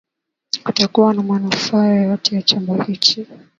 [0.63, 3.27] kutakuwa manufaa yoyote ya chombo hichi